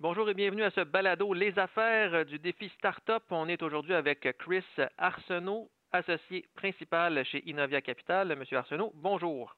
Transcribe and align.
Bonjour 0.00 0.30
et 0.30 0.34
bienvenue 0.34 0.62
à 0.62 0.70
ce 0.70 0.80
balado 0.80 1.34
Les 1.34 1.58
affaires 1.58 2.24
du 2.24 2.38
défi 2.38 2.70
Startup. 2.70 3.22
On 3.28 3.48
est 3.48 3.62
aujourd'hui 3.62 3.92
avec 3.92 4.34
Chris 4.38 4.64
Arsenault, 4.96 5.68
associé 5.92 6.46
principal 6.54 7.22
chez 7.26 7.46
Innovia 7.46 7.82
Capital. 7.82 8.34
Monsieur 8.34 8.56
Arsenault, 8.56 8.92
bonjour. 8.94 9.54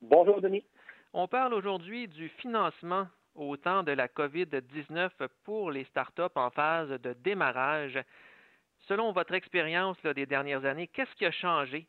Bonjour, 0.00 0.40
Denis. 0.40 0.64
On 1.12 1.28
parle 1.28 1.52
aujourd'hui 1.52 2.08
du 2.08 2.30
financement 2.30 3.06
au 3.34 3.54
temps 3.58 3.82
de 3.82 3.92
la 3.92 4.08
COVID-19 4.08 5.10
pour 5.44 5.70
les 5.70 5.84
startups 5.84 6.22
en 6.36 6.48
phase 6.48 6.88
de 7.02 7.12
démarrage. 7.12 8.02
Selon 8.88 9.12
votre 9.12 9.34
expérience 9.34 10.00
des 10.02 10.24
dernières 10.24 10.64
années, 10.64 10.88
qu'est-ce 10.88 11.14
qui 11.16 11.26
a 11.26 11.30
changé 11.30 11.86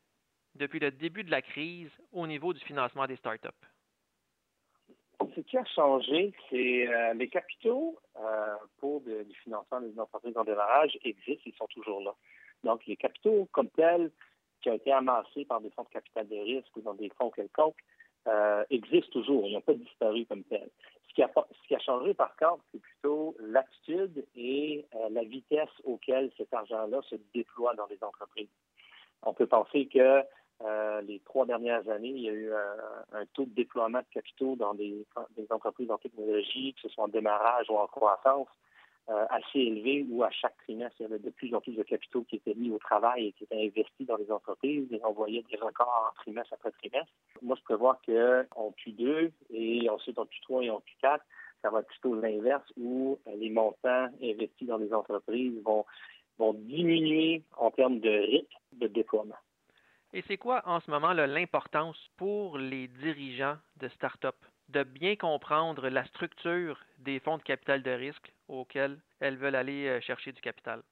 depuis 0.56 0.80
le 0.80 0.92
début 0.92 1.24
de 1.24 1.32
la 1.32 1.42
crise 1.42 1.92
au 2.12 2.28
niveau 2.28 2.52
du 2.52 2.60
financement 2.66 3.08
des 3.08 3.16
startups? 3.16 3.48
Ce 5.36 5.42
qui 5.42 5.58
a 5.58 5.66
changé, 5.66 6.34
c'est 6.50 6.88
euh, 6.88 7.14
les 7.14 7.28
capitaux 7.28 7.98
euh, 8.20 8.56
pour 8.80 9.02
du 9.02 9.36
financement 9.44 9.82
des 9.82 10.00
entreprises 10.00 10.38
en 10.38 10.44
démarrage 10.44 10.98
existent, 11.04 11.44
ils 11.46 11.56
sont 11.56 11.68
toujours 11.68 12.02
là. 12.02 12.14
Donc, 12.64 12.86
les 12.86 12.96
capitaux 12.96 13.48
comme 13.52 13.70
tels 13.70 14.12
qui 14.62 14.70
ont 14.70 14.74
été 14.74 14.92
amassés 14.92 15.46
par 15.46 15.62
des 15.62 15.70
fonds 15.72 15.84
de 15.84 15.90
capital 15.90 16.28
de 16.28 16.38
risque 16.38 16.76
ou 16.76 16.82
dans 16.82 16.94
des 16.94 17.10
fonds 17.18 17.30
quelconques 17.30 17.84
euh, 18.28 18.64
existent 18.70 19.12
toujours, 19.12 19.48
ils 19.48 19.54
n'ont 19.54 19.62
pas 19.62 19.74
disparu 19.74 20.26
comme 20.26 20.44
tels. 20.44 20.70
Ce 21.10 21.14
qui 21.14 21.22
a, 21.22 21.32
ce 21.36 21.68
qui 21.68 21.76
a 21.76 21.80
changé, 21.80 22.14
par 22.14 22.36
contre, 22.36 22.64
c'est 22.72 22.82
plutôt 22.82 23.36
l'attitude 23.40 24.26
et 24.36 24.86
la 25.12 25.24
vitesse 25.24 25.70
auquel 25.86 26.30
cet 26.36 26.54
argent-là 26.54 27.02
se 27.04 27.16
déploie 27.34 27.74
dans 27.76 27.86
les 27.88 28.04
entreprises. 28.04 28.50
On 29.24 29.34
peut 29.34 29.48
penser 29.48 29.88
que 29.88 30.24
euh, 30.66 31.02
les 31.02 31.20
trois 31.20 31.46
dernières 31.46 31.88
années, 31.90 32.10
il 32.10 32.22
y 32.22 32.30
a 32.30 32.34
eu 32.34 32.52
un, 33.14 33.26
taux 33.34 33.46
de 33.46 33.54
déploiement 33.54 34.00
de 34.00 34.14
capitaux 34.14 34.56
dans 34.56 34.74
des, 34.74 35.06
entreprises 35.52 35.92
en 35.92 35.98
technologie, 35.98 36.74
que 36.74 36.82
ce 36.82 36.90
soit 36.90 37.04
en 37.04 37.08
démarrage 37.08 37.70
ou 37.70 37.78
en 37.78 37.88
croissance, 37.88 38.48
euh, 39.10 39.26
assez 39.30 39.60
élevé, 39.60 40.06
où 40.10 40.24
à 40.24 40.32
chaque 40.32 40.58
trimestre, 40.64 40.96
il 41.00 41.04
y 41.04 41.06
avait 41.06 41.20
de 41.20 41.30
plus 41.30 41.54
en 41.54 41.62
plus 41.62 41.74
de 41.74 41.84
capitaux 41.84 42.24
qui 42.24 42.38
étaient 42.38 42.56
mis 42.56 42.72
au 42.72 42.80
travail 42.80 43.28
et 43.28 43.32
qui 43.34 43.44
étaient 43.44 43.64
investis 43.64 44.08
dans 44.08 44.18
les 44.18 44.32
entreprises 44.32 44.92
et 44.92 45.00
on 45.04 45.12
voyait 45.12 45.44
des 45.52 45.58
records 45.58 46.12
en 46.12 46.16
trimestre 46.16 46.54
après 46.54 46.72
trimestre. 46.72 47.14
Moi, 47.44 47.56
je 47.60 47.64
prévois 47.64 48.00
qu'en 48.08 48.74
Q2 48.84 49.32
et 49.52 49.90
ensuite 49.90 50.18
en 50.18 50.26
Q3 50.26 50.64
et 50.64 50.70
en 50.72 50.80
Q4, 50.80 51.20
ça 51.62 51.70
va 51.70 51.82
être 51.82 51.88
plutôt 51.88 52.16
l'inverse 52.16 52.66
où 52.78 53.20
les 53.28 53.52
montants 53.52 54.10
investis 54.24 54.68
dans 54.68 54.78
les 54.78 54.92
entreprises 54.92 55.62
vont 55.64 56.54
diminuer 56.54 57.44
en 57.58 57.70
termes 57.70 58.00
de 58.00 58.10
rythme 58.10 58.58
de 58.74 58.88
déploiement. 58.88 59.36
Et 60.16 60.24
c'est 60.30 60.38
quoi 60.38 60.62
en 60.66 60.80
ce 60.80 60.90
moment 60.90 61.12
l'importance 61.12 61.98
pour 62.16 62.58
les 62.58 62.88
dirigeants 62.88 63.58
de 63.82 63.90
start-up? 63.90 64.38
De 64.70 64.84
bien 64.84 65.18
comprendre 65.18 65.90
la 65.90 66.06
structure 66.06 66.80
des 67.00 67.20
fonds 67.20 67.38
de 67.38 67.44
capital 67.44 67.84
de 67.84 67.92
risque 67.92 68.34
auxquels 68.48 68.98
elles 69.20 69.36
veulent 69.36 69.58
aller 69.58 69.88
euh, 69.88 70.00
chercher 70.00 70.32
du 70.32 70.40
capital? 70.40 70.84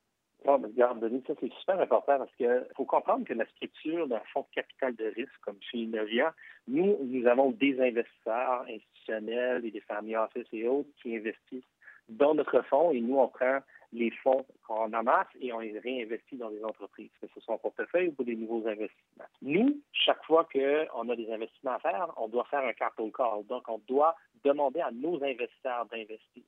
Oh, 0.44 0.58
mais 0.58 0.68
regarde, 0.68 1.00
Denis, 1.00 1.24
ça 1.26 1.36
c'est 1.40 1.54
super 1.54 1.80
important 1.80 2.18
parce 2.18 2.36
qu'il 2.36 2.68
faut 2.76 2.84
comprendre 2.84 3.26
que 3.26 3.34
la 3.34 3.46
structure 3.46 4.10
d'un 4.10 4.20
fonds 4.34 4.42
de 4.42 4.56
capital 4.56 4.94
de 4.98 5.06
risque 5.16 5.40
comme 5.40 5.58
chez 5.62 5.78
Innovia, 5.78 6.34
nous, 6.68 6.98
nous 7.02 7.26
avons 7.26 7.52
des 7.52 7.80
investisseurs 7.80 8.66
institutionnels 8.68 9.64
et 9.64 9.72
des 9.72 9.80
familles 9.80 10.18
office 10.18 10.48
et 10.52 10.68
autres 10.68 10.90
qui 11.02 11.16
investissent 11.16 11.64
dans 12.09 12.34
notre 12.34 12.62
fonds 12.64 12.92
et 12.92 13.02
nous, 13.02 13.18
on 13.18 13.28
prend 13.28 13.59
les 13.94 14.12
fonds 14.12 14.46
qu'on 14.68 14.92
amasse 14.94 15.28
et 15.40 15.54
on 15.54 15.59
les 15.59 15.78
réinvestit 15.80 16.38
dans 16.38 16.50
les 16.50 16.64
entreprises, 16.64 17.12
que 17.22 17.28
ce 17.34 17.40
soit 17.40 17.56
en 17.56 17.60
portefeuille 17.60 18.10
ou 18.10 18.14
pour 18.14 18.26
des 18.26 18.36
nouveaux 18.36 18.68
investissements. 18.68 19.26
Nous, 19.42 19.82
chaque 19.92 20.23
fois 20.26 20.48
qu'on 20.52 21.10
a 21.10 21.16
des 21.16 21.32
investissements 21.32 21.73
à 21.73 21.80
faire, 21.80 22.12
on 22.18 22.28
doit 22.28 22.45
faire 22.45 22.66
un 22.66 22.73
capital 22.73 23.12
call. 23.12 23.45
Donc, 23.48 23.70
on 23.70 23.80
doit 23.88 24.16
demander 24.44 24.82
à 24.82 24.92
nos 24.92 25.23
investisseurs 25.23 25.86
d'investir. 25.86 26.44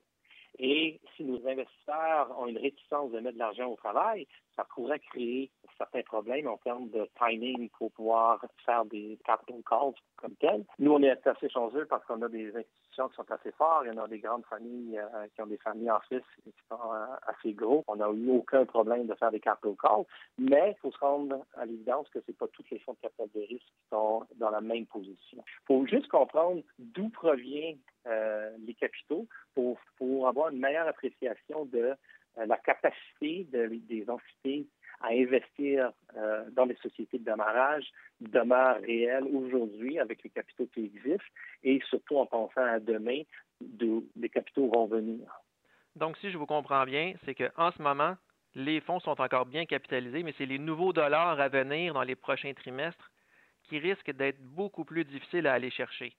Et 0.57 1.01
si 1.15 1.23
nos 1.23 1.45
investisseurs 1.47 2.33
ont 2.39 2.47
une 2.47 2.57
réticence 2.57 3.11
de 3.11 3.19
mettre 3.19 3.33
de 3.33 3.39
l'argent 3.39 3.67
au 3.67 3.75
travail, 3.75 4.25
ça 4.55 4.63
pourrait 4.63 4.99
créer 4.99 5.51
certains 5.77 6.03
problèmes 6.03 6.47
en 6.47 6.57
termes 6.57 6.89
de 6.89 7.09
timing 7.19 7.69
pour 7.77 7.91
pouvoir 7.91 8.43
faire 8.65 8.85
des 8.85 9.19
capital 9.25 9.61
calls 9.69 9.93
comme 10.15 10.35
tel. 10.35 10.63
Nous, 10.79 10.91
on 10.91 11.03
est 11.03 11.27
assez 11.27 11.49
chanceux 11.49 11.85
parce 11.85 12.05
qu'on 12.05 12.21
a 12.21 12.29
des 12.29 12.47
institutions 12.47 12.84
qui 12.95 13.15
sont 13.15 13.31
assez 13.31 13.51
fortes. 13.51 13.85
Il 13.85 13.93
y 13.93 13.99
en 13.99 14.03
a 14.03 14.07
des 14.07 14.19
grandes 14.19 14.45
familles 14.45 14.97
euh, 14.97 15.27
qui 15.33 15.41
ont 15.41 15.47
des 15.47 15.57
familles 15.57 15.91
en 15.91 16.01
Suisse 16.07 16.23
qui 16.43 16.53
sont 16.69 16.93
euh, 16.93 17.05
assez 17.27 17.53
gros. 17.53 17.83
On 17.87 17.97
n'a 17.97 18.09
eu 18.09 18.29
aucun 18.29 18.65
problème 18.65 19.07
de 19.07 19.15
faire 19.15 19.31
des 19.31 19.39
capital 19.39 19.75
calls, 19.81 20.05
mais 20.37 20.75
il 20.75 20.79
faut 20.81 20.91
se 20.91 20.97
rendre 20.99 21.45
à 21.57 21.65
l'évidence 21.65 22.07
que 22.09 22.19
c'est 22.25 22.37
pas 22.37 22.47
tous 22.47 22.63
les 22.71 22.79
fonds 22.79 22.93
de 22.93 22.99
capital 22.99 23.27
de 23.35 23.39
risque 23.41 23.65
qui 23.65 23.89
sont 23.89 24.25
dans 24.37 24.49
la 24.49 24.61
même 24.61 24.85
position. 24.85 25.43
Il 25.47 25.65
faut 25.67 25.85
juste 25.85 26.07
comprendre 26.07 26.61
d'où 26.79 27.09
provient 27.09 27.75
euh, 28.07 28.51
les 28.65 28.73
capitaux 28.73 29.27
pour, 29.53 29.77
pour 29.97 30.27
avoir 30.27 30.49
une 30.49 30.59
meilleure 30.59 30.87
appréciation 30.87 31.65
de 31.65 31.93
la 32.37 32.57
capacité 32.57 33.47
des 33.49 34.05
entités 34.09 34.67
à 34.99 35.11
investir 35.11 35.93
dans 36.51 36.65
les 36.65 36.75
sociétés 36.75 37.17
de 37.17 37.23
démarrage 37.23 37.89
demeure 38.19 38.77
réelle 38.81 39.23
aujourd'hui 39.33 39.99
avec 39.99 40.21
les 40.21 40.29
capitaux 40.29 40.67
qui 40.73 40.85
existent 40.85 41.23
et 41.65 41.81
surtout 41.89 42.17
en 42.17 42.25
pensant 42.25 42.63
à 42.63 42.79
demain 42.79 43.23
d'où 43.59 44.07
les 44.15 44.29
capitaux 44.29 44.67
vont 44.67 44.85
venir. 44.85 45.27
Donc, 45.95 46.17
si 46.17 46.29
je 46.29 46.37
vous 46.37 46.45
comprends 46.45 46.85
bien, 46.85 47.13
c'est 47.25 47.35
qu'en 47.35 47.71
ce 47.71 47.81
moment, 47.81 48.15
les 48.53 48.79
fonds 48.81 48.99
sont 48.99 49.19
encore 49.19 49.45
bien 49.45 49.65
capitalisés, 49.65 50.23
mais 50.23 50.33
c'est 50.37 50.45
les 50.45 50.59
nouveaux 50.59 50.93
dollars 50.93 51.39
à 51.39 51.49
venir 51.49 51.93
dans 51.93 52.03
les 52.03 52.15
prochains 52.15 52.53
trimestres 52.53 53.11
qui 53.63 53.79
risquent 53.79 54.11
d'être 54.11 54.41
beaucoup 54.41 54.85
plus 54.85 55.03
difficiles 55.03 55.47
à 55.47 55.53
aller 55.53 55.71
chercher. 55.71 56.15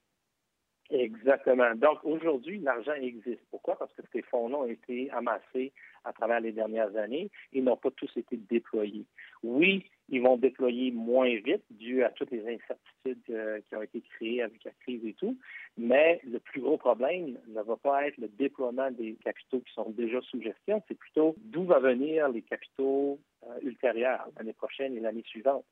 Exactement. 0.91 1.75
Donc, 1.75 1.99
aujourd'hui, 2.05 2.59
l'argent 2.59 2.95
existe. 2.95 3.43
Pourquoi? 3.51 3.77
Parce 3.77 3.93
que 3.93 4.03
ces 4.13 4.23
fonds-là 4.23 4.59
ont 4.59 4.69
été 4.69 5.11
amassés 5.11 5.73
à 6.05 6.13
travers 6.13 6.41
les 6.41 6.53
dernières 6.53 6.95
années 6.97 7.31
et 7.53 7.61
n'ont 7.61 7.77
pas 7.77 7.91
tous 7.91 8.11
été 8.17 8.37
déployés. 8.37 9.05
Oui, 9.43 9.85
ils 10.09 10.23
vont 10.23 10.37
déployer 10.37 10.93
moins 10.93 11.35
vite 11.35 11.65
dû 11.71 12.05
à 12.05 12.11
toutes 12.11 12.31
les 12.31 12.43
incertitudes 12.43 13.19
euh, 13.31 13.61
qui 13.69 13.75
ont 13.75 13.83
été 13.83 14.01
créées 14.01 14.43
avec 14.43 14.63
la 14.65 14.71
crise 14.83 15.05
et 15.05 15.15
tout, 15.15 15.37
mais 15.77 16.21
le 16.25 16.39
plus 16.39 16.61
gros 16.61 16.77
problème 16.77 17.39
ne 17.49 17.61
va 17.61 17.77
pas 17.77 18.07
être 18.07 18.19
le 18.19 18.29
déploiement 18.29 18.91
des 18.93 19.17
capitaux 19.25 19.61
qui 19.61 19.73
sont 19.73 19.91
déjà 19.91 20.21
sous 20.23 20.41
gestion, 20.41 20.83
c'est 20.87 20.97
plutôt 20.97 21.35
d'où 21.39 21.65
vont 21.65 21.81
venir 21.81 22.29
les 22.29 22.43
capitaux 22.43 23.19
euh, 23.45 23.59
ultérieurs 23.63 24.29
l'année 24.37 24.53
prochaine 24.53 24.97
et 24.97 25.01
l'année 25.01 25.25
suivante. 25.27 25.65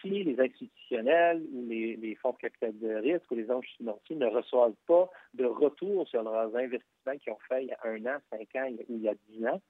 Si 0.00 0.24
les 0.24 0.38
institutionnels 0.40 1.42
ou 1.52 1.66
les, 1.68 2.18
fonds 2.20 2.32
de 2.32 2.36
capital 2.38 2.78
de 2.78 2.94
risque 2.96 3.30
ou 3.30 3.36
les 3.36 3.50
anges 3.50 3.72
financiers 3.76 4.16
ne 4.16 4.26
reçoivent 4.26 4.74
pas 4.86 5.08
de 5.34 5.44
retour 5.44 6.06
sur 6.08 6.22
leurs 6.22 6.54
investissements 6.54 7.16
qu'ils 7.20 7.32
ont 7.32 7.38
fait 7.48 7.64
il 7.64 7.68
y 7.68 7.72
a 7.72 7.78
un 7.84 8.04
an, 8.06 8.18
cinq 8.30 8.54
ans 8.56 8.68
ou 8.88 8.96
il 8.96 9.02
y 9.02 9.08
a 9.08 9.14
dix 9.28 9.46
ans, 9.46 9.60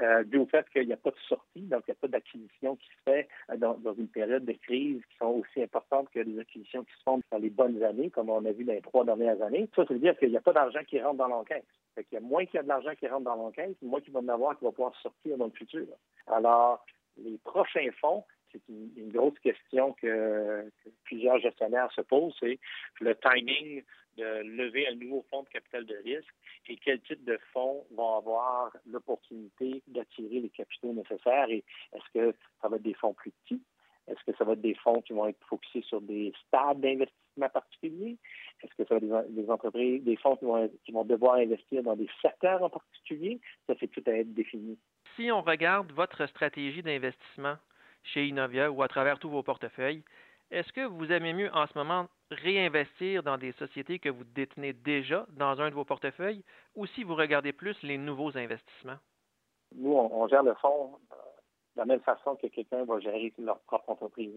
euh, 0.00 0.24
dû 0.24 0.38
au 0.38 0.46
fait 0.46 0.68
qu'il 0.70 0.86
n'y 0.86 0.92
a 0.92 0.96
pas 0.96 1.10
de 1.10 1.16
sortie, 1.28 1.62
donc 1.62 1.82
il 1.86 1.90
n'y 1.90 1.96
a 1.96 2.00
pas 2.00 2.08
d'acquisition 2.08 2.76
qui 2.76 2.88
se 2.88 3.10
fait 3.10 3.28
euh, 3.50 3.56
dans, 3.56 3.94
une 3.94 4.08
période 4.08 4.44
de 4.44 4.52
crise 4.52 5.00
qui 5.08 5.16
sont 5.18 5.26
aussi 5.26 5.62
importantes 5.62 6.08
que 6.10 6.18
les 6.18 6.38
acquisitions 6.38 6.82
qui 6.82 6.92
se 6.92 7.02
font 7.04 7.20
dans 7.30 7.38
les 7.38 7.50
bonnes 7.50 7.82
années, 7.82 8.10
comme 8.10 8.28
on 8.28 8.44
a 8.44 8.52
vu 8.52 8.64
dans 8.64 8.72
les 8.72 8.82
trois 8.82 9.04
dernières 9.04 9.40
années. 9.40 9.68
Ça, 9.76 9.84
ça 9.86 9.94
veut 9.94 10.00
dire 10.00 10.16
qu'il 10.18 10.30
n'y 10.30 10.36
a 10.36 10.40
pas 10.40 10.52
d'argent 10.52 10.80
qui 10.88 11.00
rentre 11.00 11.18
dans 11.18 11.28
l'enquête. 11.28 11.64
Fait 11.94 12.02
qu'il 12.04 12.14
y 12.14 12.22
a 12.22 12.24
moins 12.24 12.44
qu'il 12.44 12.56
y 12.56 12.58
a 12.58 12.64
de 12.64 12.68
l'argent 12.68 12.94
qui 12.98 13.06
rentre 13.06 13.24
dans 13.24 13.36
l'enquête, 13.36 13.76
moins 13.82 14.00
qu'il 14.00 14.12
va 14.12 14.20
en 14.20 14.28
avoir 14.28 14.58
qui 14.58 14.64
va 14.64 14.72
pouvoir 14.72 14.94
sortir 15.00 15.36
dans 15.36 15.46
le 15.46 15.52
futur. 15.52 15.86
Alors, 16.26 16.84
les 17.16 17.38
prochains 17.44 17.90
fonds, 18.00 18.24
c'est 18.50 18.62
une, 18.68 19.10
grosse 19.10 19.38
question 19.40 19.92
que, 19.92 20.70
plusieurs 21.04 21.38
gestionnaires 21.38 21.90
se 21.92 22.00
posent, 22.00 22.34
c'est 22.40 22.58
le 23.00 23.14
timing 23.16 23.82
de 24.16 24.42
lever 24.42 24.88
un 24.88 24.94
nouveau 24.94 25.24
fonds 25.30 25.42
de 25.42 25.48
capital 25.48 25.84
de 25.86 25.96
risque 26.04 26.34
et 26.68 26.76
quel 26.76 27.00
type 27.02 27.24
de 27.24 27.38
fonds 27.52 27.84
vont 27.90 28.18
avoir 28.18 28.76
l'opportunité 28.86 29.82
d'attirer 29.88 30.40
les 30.40 30.50
capitaux 30.50 30.92
nécessaires 30.92 31.50
et 31.50 31.64
est-ce 31.92 32.12
que 32.12 32.36
ça 32.60 32.68
va 32.68 32.76
être 32.76 32.82
des 32.82 32.94
fonds 32.94 33.14
plus 33.14 33.32
petits? 33.32 33.62
Est-ce 34.06 34.30
que 34.30 34.36
ça 34.36 34.44
va 34.44 34.52
être 34.52 34.60
des 34.60 34.74
fonds 34.74 35.00
qui 35.00 35.12
vont 35.14 35.26
être 35.26 35.42
focusés 35.48 35.82
sur 35.82 36.00
des 36.00 36.32
stades 36.46 36.80
d'investissement 36.80 37.48
particuliers? 37.48 38.18
Est-ce 38.62 38.74
que 38.74 38.86
ça 38.86 38.98
va 38.98 39.20
être 39.20 39.34
des, 39.34 39.50
entreprises, 39.50 40.04
des 40.04 40.16
fonds 40.16 40.36
qui 40.36 40.44
vont, 40.44 40.70
qui 40.84 40.92
vont 40.92 41.04
devoir 41.04 41.36
investir 41.36 41.82
dans 41.82 41.96
des 41.96 42.08
secteurs 42.20 42.62
en 42.62 42.70
particulier? 42.70 43.40
Ça, 43.66 43.74
c'est 43.80 43.88
tout 43.88 44.02
à 44.06 44.12
être 44.12 44.32
défini. 44.34 44.78
Si 45.16 45.30
on 45.30 45.40
regarde 45.40 45.90
votre 45.92 46.26
stratégie 46.26 46.82
d'investissement 46.82 47.56
chez 48.02 48.26
Innovia 48.26 48.70
ou 48.70 48.82
à 48.82 48.88
travers 48.88 49.18
tous 49.18 49.30
vos 49.30 49.42
portefeuilles, 49.42 50.02
est-ce 50.50 50.72
que 50.72 50.86
vous 50.86 51.10
aimez 51.10 51.32
mieux 51.32 51.50
en 51.54 51.66
ce 51.66 51.76
moment 51.76 52.06
réinvestir 52.30 53.22
dans 53.22 53.38
des 53.38 53.52
sociétés 53.52 53.98
que 53.98 54.08
vous 54.08 54.24
détenez 54.24 54.72
déjà 54.72 55.26
dans 55.30 55.60
un 55.60 55.70
de 55.70 55.74
vos 55.74 55.84
portefeuilles 55.84 56.44
ou 56.74 56.86
si 56.86 57.04
vous 57.04 57.14
regardez 57.14 57.52
plus 57.52 57.80
les 57.82 57.98
nouveaux 57.98 58.36
investissements? 58.36 58.98
Nous, 59.74 59.92
on, 59.92 60.28
gère 60.28 60.42
le 60.42 60.54
fonds 60.54 60.98
euh, 61.12 61.16
de 61.74 61.80
la 61.80 61.84
même 61.84 62.00
façon 62.00 62.36
que 62.36 62.46
quelqu'un 62.46 62.84
va 62.84 63.00
gérer 63.00 63.32
leur 63.38 63.58
propre 63.60 63.90
entreprise. 63.90 64.32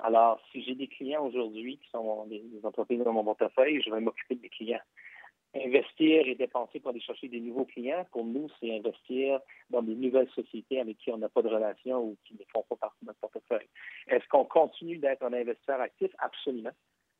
Alors, 0.00 0.40
si 0.50 0.62
j'ai 0.62 0.74
des 0.74 0.88
clients 0.88 1.24
aujourd'hui 1.24 1.78
qui 1.78 1.88
sont 1.90 2.26
des, 2.26 2.42
entreprises 2.64 3.02
dans 3.02 3.12
mon 3.12 3.24
portefeuille, 3.24 3.80
je 3.82 3.90
vais 3.90 4.00
m'occuper 4.00 4.34
des 4.34 4.48
clients. 4.48 4.80
Investir 5.54 6.26
et 6.26 6.34
dépenser 6.34 6.80
pour 6.80 6.90
aller 6.90 7.00
chercher 7.00 7.28
des 7.28 7.40
nouveaux 7.40 7.66
clients, 7.66 8.06
pour 8.10 8.24
nous, 8.24 8.48
c'est 8.58 8.74
investir 8.74 9.38
dans 9.68 9.82
des 9.82 9.94
nouvelles 9.94 10.30
sociétés 10.30 10.80
avec 10.80 10.96
qui 10.96 11.12
on 11.12 11.18
n'a 11.18 11.28
pas 11.28 11.42
de 11.42 11.48
relation 11.48 11.98
ou 11.98 12.16
qui 12.24 12.34
ne 12.34 12.44
font 12.50 12.64
pas 12.68 12.76
partie 12.76 13.04
de 13.04 13.08
notre 13.08 13.20
portefeuille. 13.20 13.68
Est-ce 14.08 14.26
qu'on 14.28 14.46
continue 14.62 14.98
d'être 14.98 15.22
un 15.22 15.32
investisseur 15.32 15.80
actif? 15.80 16.10
Absolument. 16.18 16.72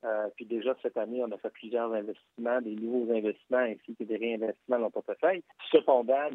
Euh, 0.05 0.29
puis 0.35 0.47
déjà 0.47 0.75
cette 0.83 0.97
année, 0.97 1.23
on 1.23 1.31
a 1.31 1.39
fait 1.39 1.51
plusieurs 1.51 1.93
investissements, 1.93 2.61
des 2.61 2.75
nouveaux 2.75 3.13
investissements 3.13 3.59
ainsi 3.59 3.95
que 3.95 4.03
des 4.03 4.17
réinvestissements 4.17 4.79
dans 4.79 4.87
le 4.87 4.91
portefeuille. 4.91 5.45
Cependant, 5.71 6.29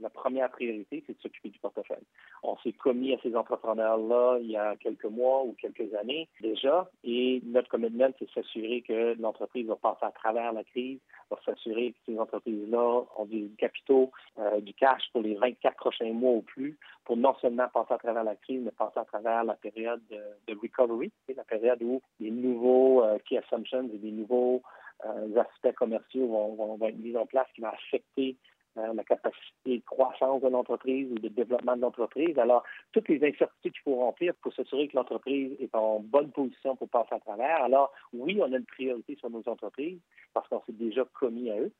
la 0.00 0.10
première 0.10 0.50
priorité, 0.50 1.02
c'est 1.06 1.16
de 1.16 1.22
s'occuper 1.22 1.48
du 1.48 1.58
portefeuille. 1.58 2.04
On 2.42 2.58
s'est 2.58 2.72
commis 2.72 3.14
à 3.14 3.18
ces 3.22 3.34
entrepreneurs-là 3.34 4.38
il 4.40 4.50
y 4.50 4.56
a 4.56 4.76
quelques 4.76 5.06
mois 5.06 5.44
ou 5.44 5.54
quelques 5.58 5.94
années 5.94 6.28
déjà, 6.42 6.90
et 7.04 7.40
notre 7.46 7.70
commitment, 7.70 8.10
c'est 8.18 8.26
de 8.26 8.30
s'assurer 8.32 8.82
que 8.82 9.16
l'entreprise 9.18 9.66
va 9.66 9.76
passer 9.76 10.04
à 10.04 10.10
travers 10.10 10.52
la 10.52 10.64
crise, 10.64 10.98
va 11.30 11.38
s'assurer 11.44 11.92
que 11.92 12.12
ces 12.12 12.18
entreprises-là 12.18 13.02
ont 13.16 13.24
du 13.24 13.50
capitaux, 13.56 14.10
euh, 14.38 14.60
du 14.60 14.74
cash 14.74 15.02
pour 15.12 15.22
les 15.22 15.36
24 15.36 15.76
prochains 15.76 16.12
mois 16.12 16.32
ou 16.32 16.42
plus, 16.42 16.78
pour 17.06 17.16
non 17.16 17.34
seulement 17.40 17.68
passer 17.68 17.94
à 17.94 17.98
travers 17.98 18.24
la 18.24 18.34
crise, 18.34 18.60
mais 18.62 18.72
passer 18.72 18.98
à 18.98 19.04
travers 19.04 19.44
la 19.44 19.54
période 19.54 20.02
de, 20.10 20.54
recovery, 20.60 21.12
la 21.34 21.44
période 21.44 21.80
où 21.82 22.02
les 22.20 22.32
nouveaux 22.32 23.02
euh, 23.02 23.18
key 23.24 23.38
assumptions 23.38 23.88
et 23.94 23.98
des 23.98 24.10
nouveaux 24.10 24.60
euh, 25.06 25.40
aspects 25.40 25.74
commerciaux 25.76 26.26
vont, 26.26 26.78
être 26.82 26.98
mis 26.98 27.16
en 27.16 27.24
place 27.24 27.46
qui 27.54 27.60
vont 27.60 27.68
affecter 27.68 28.36
euh, 28.76 28.92
la 28.92 29.04
capacité 29.04 29.78
de 29.78 29.82
croissance 29.84 30.42
de 30.42 30.48
l'entreprise 30.48 31.10
ou 31.12 31.14
de 31.14 31.28
développement 31.28 31.76
de 31.76 31.82
l'entreprise. 31.82 32.36
Alors, 32.40 32.64
toutes 32.90 33.08
les 33.08 33.24
incertitudes 33.24 33.72
qu'il 33.72 33.82
faut 33.84 33.94
remplir 33.94 34.34
pour 34.42 34.52
s'assurer 34.52 34.88
que 34.88 34.96
l'entreprise 34.96 35.56
est 35.60 35.74
en 35.76 36.00
bonne 36.00 36.32
position 36.32 36.74
pour 36.74 36.88
passer 36.88 37.14
à 37.14 37.20
travers. 37.20 37.62
Alors, 37.62 37.92
oui, 38.12 38.40
on 38.42 38.52
a 38.52 38.56
une 38.56 38.66
priorité 38.66 39.14
sur 39.14 39.30
nos 39.30 39.44
entreprises 39.46 40.00
parce 40.34 40.48
qu'on 40.48 40.60
s'est 40.66 40.72
déjà 40.72 41.04
commis 41.14 41.50
à 41.50 41.60
eux. 41.60 41.72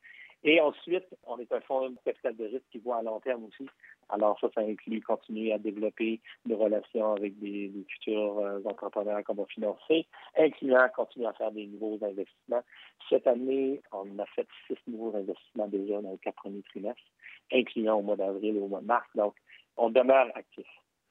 Et 0.45 0.61
ensuite, 0.61 1.07
on 1.27 1.39
est 1.39 1.53
un 1.53 1.61
fonds 1.61 1.91
de 1.91 1.97
capital 2.05 2.37
de 2.37 2.45
risque 2.45 2.67
qui 2.71 2.79
voit 2.79 2.99
à 2.99 3.03
long 3.03 3.19
terme 3.21 3.45
aussi. 3.45 3.67
Alors 4.09 4.39
ça, 4.39 4.49
ça 4.55 4.61
inclut 4.61 5.01
continuer 5.01 5.53
à 5.53 5.59
développer 5.59 6.21
des 6.45 6.55
relations 6.55 7.15
avec 7.15 7.39
des, 7.41 7.73
futurs 7.89 8.39
euh, 8.39 8.61
entrepreneurs 8.65 9.25
qu'on 9.25 9.35
va 9.35 9.47
financer, 9.47 10.07
incluant 10.39 10.89
continuer 10.95 11.27
à 11.27 11.33
faire 11.33 11.51
des 11.51 11.67
nouveaux 11.67 11.99
investissements. 12.03 12.63
Cette 13.09 13.27
année, 13.27 13.81
on 13.93 14.07
a 14.19 14.27
fait 14.27 14.47
six 14.69 14.79
nouveaux 14.87 15.17
investissements 15.17 15.69
déjà 15.69 16.01
dans 16.01 16.13
les 16.13 16.19
quatre 16.19 16.37
premiers 16.37 16.63
trimestres, 16.63 17.03
incluant 17.53 17.97
au 17.97 18.03
mois 18.03 18.17
d'avril 18.17 18.57
et 18.57 18.61
au 18.61 18.69
mois 18.69 18.81
de 18.81 18.87
mars. 18.87 19.09
Donc, 19.17 19.35
on 19.77 19.91
demeure 19.91 20.31
actif. 20.35 20.67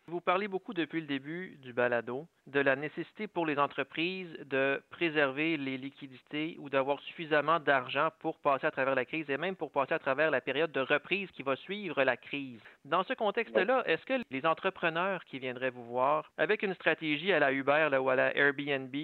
Vous 0.07 0.21
parlez 0.21 0.47
beaucoup 0.47 0.75
depuis 0.75 1.01
le 1.01 1.07
début 1.07 1.57
du 1.63 1.73
balado 1.73 2.27
de 2.45 2.59
la 2.59 2.75
nécessité 2.75 3.25
pour 3.27 3.47
les 3.47 3.57
entreprises 3.57 4.31
de 4.45 4.79
préserver 4.91 5.57
les 5.57 5.79
liquidités 5.79 6.57
ou 6.59 6.69
d'avoir 6.69 6.99
suffisamment 7.01 7.59
d'argent 7.59 8.09
pour 8.19 8.37
passer 8.37 8.67
à 8.67 8.71
travers 8.71 8.93
la 8.93 9.05
crise 9.05 9.27
et 9.31 9.37
même 9.37 9.55
pour 9.55 9.71
passer 9.71 9.95
à 9.95 9.99
travers 9.99 10.29
la 10.29 10.41
période 10.41 10.71
de 10.71 10.81
reprise 10.81 11.31
qui 11.31 11.41
va 11.41 11.55
suivre 11.55 12.03
la 12.03 12.17
crise. 12.17 12.61
Dans 12.85 13.03
ce 13.03 13.13
contexte-là, 13.13 13.81
est-ce 13.87 14.05
que 14.05 14.21
les 14.29 14.45
entrepreneurs 14.45 15.25
qui 15.25 15.39
viendraient 15.39 15.71
vous 15.71 15.85
voir 15.85 16.31
avec 16.37 16.61
une 16.61 16.75
stratégie 16.75 17.33
à 17.33 17.39
la 17.39 17.51
Uber 17.51 17.89
ou 17.99 18.07
à 18.09 18.15
la 18.15 18.37
Airbnb 18.37 18.95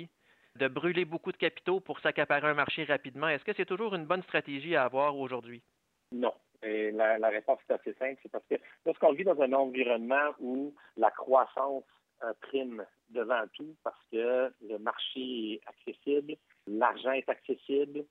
de 0.57 0.67
brûler 0.67 1.05
beaucoup 1.05 1.31
de 1.31 1.37
capitaux 1.37 1.79
pour 1.79 1.99
s'accaparer 2.01 2.47
un 2.47 2.53
marché 2.53 2.83
rapidement, 2.83 3.27
est-ce 3.29 3.43
que 3.43 3.53
c'est 3.57 3.65
toujours 3.65 3.95
une 3.95 4.05
bonne 4.05 4.21
stratégie 4.23 4.75
à 4.75 4.83
avoir 4.83 5.17
aujourd'hui? 5.17 5.63
Non. 6.11 6.33
Et 6.63 6.91
la, 6.91 7.29
réponse 7.29 7.59
est 7.69 7.73
assez 7.73 7.93
simple, 7.93 8.19
c'est 8.21 8.31
parce 8.31 8.45
que 8.47 8.55
lorsqu'on 8.85 9.13
vit 9.13 9.23
dans 9.23 9.39
un 9.41 9.53
environnement 9.53 10.31
où 10.39 10.73
la 10.95 11.09
croissance 11.09 11.83
euh, 12.23 12.33
prime 12.41 12.85
devant 13.09 13.43
tout, 13.53 13.75
parce 13.83 13.99
que 14.11 14.53
le 14.61 14.77
marché 14.77 15.53
est 15.53 15.61
accessible, 15.67 16.35
l'argent 16.67 17.11
est 17.13 17.27
accessible, 17.29 18.05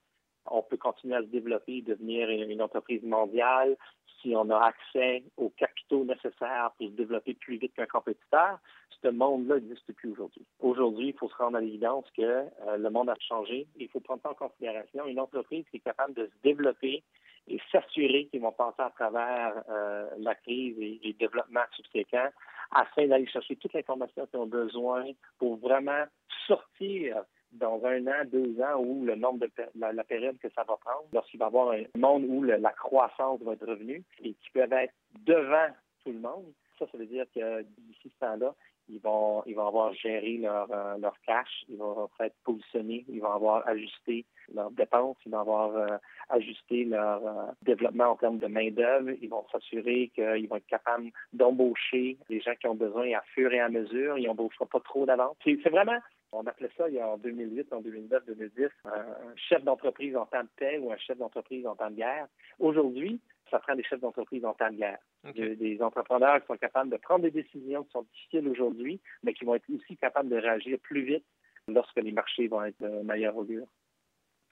on 0.46 0.62
peut 0.62 0.76
continuer 0.76 1.16
à 1.16 1.22
se 1.22 1.26
développer 1.26 1.82
devenir 1.82 2.28
une, 2.28 2.60
entreprise 2.60 3.02
mondiale 3.02 3.76
si 4.20 4.34
on 4.34 4.50
a 4.50 4.58
accès 4.58 5.24
aux 5.36 5.50
capitaux 5.50 6.04
nécessaires 6.04 6.72
pour 6.76 6.88
se 6.88 6.92
développer 6.92 7.34
plus 7.34 7.56
vite 7.56 7.74
qu'un 7.74 7.86
compétiteur. 7.86 8.58
Ce 9.02 9.08
monde-là 9.08 9.60
n'existe 9.60 9.92
plus 9.94 10.10
aujourd'hui. 10.10 10.44
Aujourd'hui, 10.58 11.08
il 11.08 11.14
faut 11.14 11.28
se 11.28 11.36
rendre 11.36 11.56
à 11.56 11.60
l'évidence 11.60 12.04
que 12.16 12.22
euh, 12.22 12.76
le 12.76 12.90
monde 12.90 13.08
a 13.08 13.14
changé. 13.20 13.66
Il 13.76 13.88
faut 13.88 14.00
prendre 14.00 14.20
ça 14.22 14.30
en 14.30 14.34
considération. 14.34 15.06
Une 15.06 15.20
entreprise 15.20 15.64
qui 15.70 15.78
est 15.78 15.80
capable 15.80 16.12
de 16.14 16.26
se 16.26 16.42
développer 16.42 17.02
et 17.48 17.60
s'assurer 17.72 18.26
qu'ils 18.26 18.40
vont 18.40 18.52
passer 18.52 18.82
à 18.82 18.90
travers 18.90 19.62
euh, 19.68 20.08
la 20.18 20.34
crise 20.34 20.78
et 20.78 21.00
les 21.02 21.12
développements 21.14 21.64
subséquents 21.72 22.28
afin 22.72 23.06
d'aller 23.06 23.26
chercher 23.26 23.56
toute 23.56 23.72
l'information 23.72 24.26
qu'ils 24.26 24.38
ont 24.38 24.46
besoin 24.46 25.04
pour 25.38 25.56
vraiment 25.56 26.04
sortir 26.46 27.24
dans 27.52 27.84
un 27.84 28.06
an, 28.06 28.24
deux 28.30 28.60
ans, 28.60 28.78
ou 28.78 29.04
le 29.04 29.16
nombre 29.16 29.40
de 29.40 29.50
la, 29.74 30.04
période 30.04 30.38
que 30.38 30.48
ça 30.50 30.62
va 30.62 30.76
prendre, 30.76 31.04
lorsqu'il 31.12 31.40
va 31.40 31.46
y 31.46 31.48
avoir 31.48 31.72
un 31.72 31.82
monde 31.96 32.24
où 32.28 32.42
la 32.44 32.72
croissance 32.72 33.40
va 33.42 33.54
être 33.54 33.66
revenue 33.66 34.04
et 34.22 34.34
qui 34.34 34.50
peuvent 34.54 34.72
être 34.72 34.94
devant 35.24 35.66
tout 36.04 36.12
le 36.12 36.20
monde. 36.20 36.52
Ça, 36.78 36.86
ça 36.90 36.96
veut 36.96 37.06
dire 37.06 37.26
que 37.34 37.62
d'ici 37.62 38.10
ce 38.14 38.18
temps-là, 38.20 38.54
ils 38.92 39.00
vont, 39.00 39.42
ils 39.46 39.54
vont 39.54 39.68
avoir 39.68 39.92
géré 39.94 40.38
leur, 40.38 40.68
euh, 40.72 40.98
leur 40.98 41.14
cash, 41.26 41.64
ils 41.68 41.76
vont 41.76 42.08
être 42.20 42.36
positionnés, 42.44 43.04
ils 43.08 43.20
vont 43.20 43.32
avoir 43.32 43.66
ajusté 43.68 44.24
leurs 44.54 44.70
dépenses, 44.70 45.16
ils 45.24 45.32
vont 45.32 45.40
avoir 45.40 45.76
euh, 45.76 45.96
ajusté 46.28 46.84
leur 46.84 47.26
euh, 47.26 47.52
développement 47.62 48.10
en 48.10 48.16
termes 48.16 48.38
de 48.38 48.46
main-d'œuvre, 48.46 49.10
ils 49.20 49.28
vont 49.28 49.44
s'assurer 49.52 50.10
qu'ils 50.14 50.48
vont 50.48 50.56
être 50.56 50.66
capables 50.66 51.10
d'embaucher 51.32 52.18
les 52.28 52.40
gens 52.40 52.54
qui 52.60 52.66
ont 52.66 52.74
besoin 52.74 53.12
à 53.12 53.22
fur 53.34 53.52
et 53.52 53.60
à 53.60 53.68
mesure, 53.68 54.18
ils 54.18 54.26
n'embaucheront 54.26 54.66
pas 54.66 54.80
trop 54.80 55.06
d'avance. 55.06 55.36
C'est 55.44 55.68
vraiment 55.68 55.98
on 56.32 56.46
appelait 56.46 56.70
ça 56.76 56.88
il 56.88 56.94
y 56.94 57.00
a 57.00 57.08
en 57.08 57.18
2008, 57.18 57.72
en 57.72 57.80
2009, 57.80 58.24
2010, 58.26 58.68
un 58.84 59.36
chef 59.36 59.64
d'entreprise 59.64 60.16
en 60.16 60.26
temps 60.26 60.42
de 60.42 60.48
paix 60.56 60.78
ou 60.78 60.92
un 60.92 60.96
chef 60.96 61.18
d'entreprise 61.18 61.66
en 61.66 61.74
temps 61.74 61.90
de 61.90 61.96
guerre. 61.96 62.28
Aujourd'hui, 62.60 63.20
ça 63.50 63.58
prend 63.58 63.74
des 63.74 63.82
chefs 63.82 64.00
d'entreprise 64.00 64.44
en 64.44 64.54
temps 64.54 64.70
de 64.70 64.76
guerre. 64.76 64.98
Des, 65.24 65.78
entrepreneurs 65.82 66.40
qui 66.40 66.46
sont 66.46 66.56
capables 66.56 66.90
de 66.90 66.96
prendre 66.96 67.22
des 67.22 67.30
décisions 67.30 67.84
qui 67.84 67.90
sont 67.90 68.02
difficiles 68.02 68.48
aujourd'hui, 68.48 69.00
mais 69.22 69.34
qui 69.34 69.44
vont 69.44 69.54
être 69.54 69.68
aussi 69.70 69.96
capables 69.96 70.28
de 70.28 70.36
réagir 70.36 70.78
plus 70.80 71.02
vite 71.02 71.24
lorsque 71.68 71.96
les 71.96 72.12
marchés 72.12 72.48
vont 72.48 72.62
être 72.64 72.82
euh, 72.82 73.02
meilleurs 73.02 73.36
augure. 73.36 73.66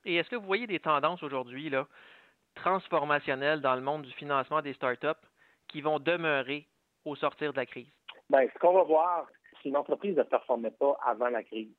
Et 0.05 0.17
est-ce 0.17 0.31
que 0.31 0.37
vous 0.37 0.47
voyez 0.47 0.67
des 0.67 0.81
tendances 0.81 1.23
aujourd'hui 1.23 1.71
là, 1.71 1.87
transformationnelles 2.55 3.61
dans 3.61 3.75
le 3.75 3.81
monde 3.81 4.03
du 4.03 4.12
financement 4.12 4.62
des 4.62 4.75
startups 4.75 5.27
qui 5.69 5.81
vont 5.81 5.99
demeurer 5.99 6.67
au 7.05 7.17
sortir 7.17 7.53
de 7.53 7.59
la 7.59 7.67
crise? 7.67 7.91
Bien, 8.31 8.47
ce 8.53 8.59
qu'on 8.59 8.75
va 8.75 8.83
voir, 8.83 9.27
si 9.61 9.69
une 9.69 9.77
entreprise 9.77 10.17
ne 10.17 10.23
performait 10.23 10.71
pas 10.71 10.99
avant 11.05 11.29
la 11.29 11.43
crise, 11.43 11.73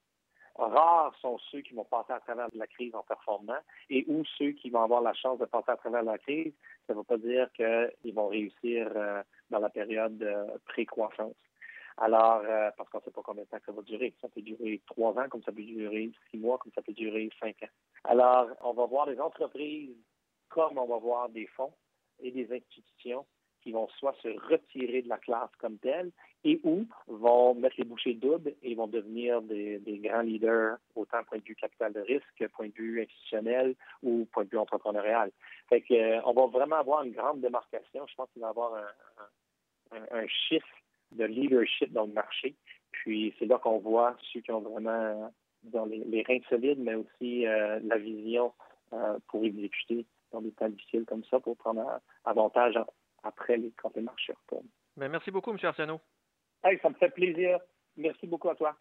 rares 0.59 1.15
sont 1.21 1.37
ceux 1.51 1.61
qui 1.61 1.73
vont 1.73 1.85
passer 1.85 2.13
à 2.13 2.19
travers 2.19 2.47
la 2.53 2.67
crise 2.67 2.93
en 2.95 3.03
performant 3.03 3.59
et 3.89 4.05
ou 4.07 4.23
ceux 4.37 4.51
qui 4.51 4.69
vont 4.69 4.83
avoir 4.83 5.01
la 5.01 5.13
chance 5.13 5.39
de 5.39 5.45
passer 5.45 5.71
à 5.71 5.77
travers 5.77 6.03
la 6.03 6.17
crise. 6.17 6.53
Ça 6.87 6.93
ne 6.93 6.99
veut 6.99 7.03
pas 7.03 7.17
dire 7.17 7.49
qu'ils 7.53 8.13
vont 8.13 8.27
réussir 8.27 8.91
euh, 8.95 9.23
dans 9.49 9.59
la 9.59 9.69
période 9.69 10.17
de 10.17 10.33
pré-croissance. 10.65 11.35
Alors, 11.97 12.41
euh, 12.45 12.71
parce 12.77 12.89
qu'on 12.89 12.99
ne 12.99 13.03
sait 13.03 13.11
pas 13.11 13.21
combien 13.23 13.43
de 13.43 13.49
temps 13.49 13.57
ça 13.65 13.71
va 13.73 13.81
durer. 13.81 14.13
Ça 14.21 14.29
peut 14.29 14.41
durer 14.41 14.81
trois 14.87 15.11
ans, 15.19 15.27
comme 15.29 15.43
ça 15.43 15.51
peut 15.51 15.61
durer 15.61 16.11
six 16.31 16.37
mois, 16.37 16.57
comme 16.57 16.71
ça 16.73 16.81
peut 16.81 16.93
durer 16.93 17.29
cinq 17.39 17.61
ans. 17.63 17.73
Alors, 18.05 18.49
on 18.61 18.73
va 18.73 18.85
voir 18.85 19.05
des 19.05 19.19
entreprises 19.19 19.95
comme 20.49 20.77
on 20.77 20.87
va 20.87 20.97
voir 20.97 21.29
des 21.29 21.47
fonds 21.47 21.73
et 22.19 22.31
des 22.31 22.51
institutions 22.53 23.25
qui 23.61 23.71
vont 23.71 23.87
soit 23.99 24.15
se 24.21 24.27
retirer 24.49 25.01
de 25.01 25.09
la 25.09 25.17
classe 25.17 25.49
comme 25.57 25.77
telle 25.77 26.11
et 26.43 26.59
ou 26.63 26.85
vont 27.07 27.53
mettre 27.55 27.75
les 27.77 27.83
bouchées 27.83 28.13
doubles 28.13 28.53
et 28.63 28.75
vont 28.75 28.87
devenir 28.87 29.41
des, 29.41 29.81
grands 30.03 30.21
leaders, 30.21 30.77
autant 30.95 31.23
point 31.23 31.39
de 31.39 31.43
vue 31.43 31.55
capital 31.55 31.93
de 31.93 31.99
risque, 31.99 32.47
point 32.53 32.67
de 32.67 32.73
vue 32.73 33.01
institutionnel 33.01 33.75
ou 34.03 34.25
point 34.31 34.45
de 34.45 34.49
vue 34.49 34.57
entrepreneurial. 34.57 35.31
Fait 35.67 35.81
que, 35.81 35.93
euh, 35.93 36.21
on 36.25 36.33
va 36.33 36.45
vraiment 36.47 36.77
avoir 36.77 37.03
une 37.03 37.11
grande 37.11 37.41
démarcation. 37.41 38.05
Je 38.07 38.15
pense 38.15 38.29
qu'il 38.31 38.41
va 38.41 38.47
y 38.47 38.51
avoir 38.51 38.73
un, 39.91 40.19
un, 40.19 40.27
shift 40.27 40.65
de 41.11 41.25
leadership 41.25 41.91
dans 41.91 42.05
le 42.05 42.13
marché. 42.13 42.55
Puis 42.91 43.33
c'est 43.39 43.45
là 43.45 43.57
qu'on 43.57 43.79
voit 43.79 44.15
ceux 44.31 44.41
qui 44.41 44.51
ont 44.51 44.61
vraiment 44.61 45.31
les, 45.85 46.23
reins 46.23 46.39
solides, 46.49 46.79
mais 46.79 46.95
aussi 46.95 47.45
euh, 47.45 47.79
la 47.83 47.97
vision 47.97 48.53
euh, 48.93 49.17
pour 49.27 49.43
exécuter 49.43 50.05
dans 50.31 50.41
des 50.41 50.51
temps 50.51 50.69
difficiles 50.69 51.05
comme 51.05 51.23
ça, 51.25 51.39
pour 51.39 51.57
prendre 51.57 51.99
avantage 52.25 52.77
après 53.23 53.57
les, 53.57 53.71
quand 53.71 53.95
les 53.95 54.01
marchés 54.01 54.33
retournent. 54.33 54.69
merci 54.97 55.31
beaucoup, 55.31 55.51
M. 55.51 55.57
Arsenault. 55.61 56.01
Hey, 56.63 56.79
ça 56.81 56.89
me 56.89 56.95
fait 56.95 57.09
plaisir. 57.09 57.59
Merci 57.95 58.27
beaucoup 58.27 58.49
à 58.49 58.55
toi. 58.55 58.77